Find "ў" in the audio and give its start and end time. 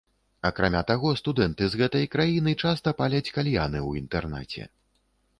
3.89-4.03